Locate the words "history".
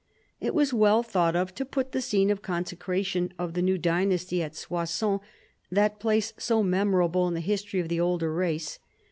7.39-7.79